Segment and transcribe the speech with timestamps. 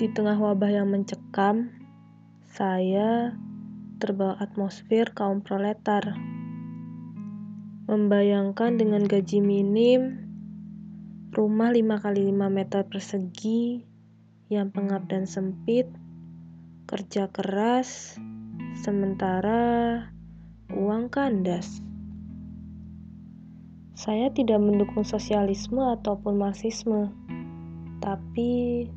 [0.00, 1.76] Di tengah wabah yang mencekam,
[2.48, 3.36] saya
[4.00, 6.16] terbawa atmosfer kaum proletar.
[7.84, 10.24] Membayangkan dengan gaji minim,
[11.36, 13.84] rumah 5 kali 5 meter persegi
[14.48, 15.84] yang pengap dan sempit,
[16.88, 18.16] kerja keras,
[18.80, 20.08] sementara
[20.72, 21.84] uang kandas.
[23.92, 27.12] Saya tidak mendukung sosialisme ataupun marxisme,
[28.00, 28.88] tapi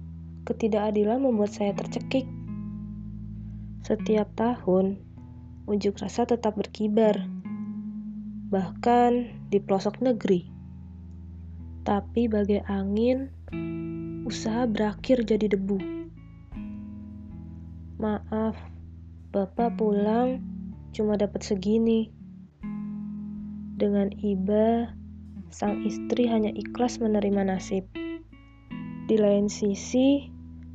[0.44, 2.28] ketidakadilan membuat saya tercekik.
[3.84, 5.00] Setiap tahun,
[5.68, 7.28] unjuk rasa tetap berkibar,
[8.52, 10.48] bahkan di pelosok negeri.
[11.84, 13.28] Tapi bagai angin,
[14.24, 15.80] usaha berakhir jadi debu.
[18.00, 18.56] Maaf,
[19.34, 20.46] Bapak pulang
[20.94, 22.14] cuma dapat segini.
[23.76, 24.94] Dengan iba,
[25.50, 27.90] sang istri hanya ikhlas menerima nasib.
[29.14, 30.26] Di lain sisi,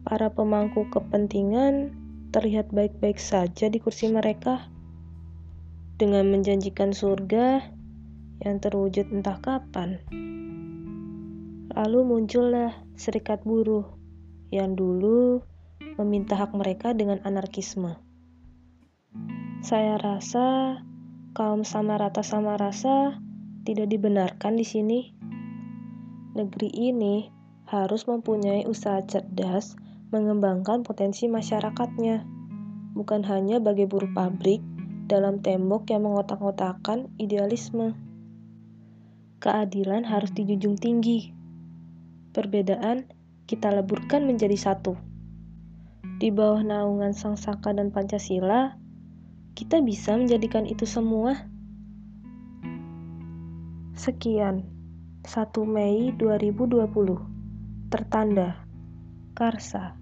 [0.07, 1.91] para pemangku kepentingan
[2.31, 4.71] terlihat baik-baik saja di kursi mereka
[5.99, 7.67] dengan menjanjikan surga
[8.47, 9.99] yang terwujud entah kapan.
[11.75, 13.91] Lalu muncullah serikat buruh
[14.55, 15.43] yang dulu
[15.99, 17.99] meminta hak mereka dengan anarkisme.
[19.67, 20.79] Saya rasa
[21.35, 23.19] kaum sama rata sama rasa
[23.67, 25.01] tidak dibenarkan di sini.
[26.39, 27.38] Negeri ini
[27.69, 29.77] harus mempunyai usaha cerdas
[30.09, 32.25] mengembangkan potensi masyarakatnya,
[32.97, 34.65] bukan hanya bagi buruh pabrik
[35.05, 37.93] dalam tembok yang mengotak-otakan idealisme.
[39.45, 41.37] Keadilan harus dijunjung tinggi.
[42.33, 43.05] Perbedaan
[43.45, 44.97] kita leburkan menjadi satu.
[46.19, 48.81] Di bawah naungan Sang Saka dan Pancasila,
[49.53, 51.37] kita bisa menjadikan itu semua.
[53.93, 54.65] Sekian,
[55.23, 57.38] 1 Mei 2020.
[57.91, 58.67] Tertanda,
[59.35, 59.97] Karsa.